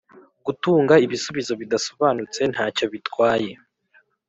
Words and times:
gutanga 0.45 0.93
ibisubizo 1.05 1.53
bidasobanutse 1.61 2.41
nta 2.53 2.65
cyo 2.75 2.85
bitwaye 2.93 3.51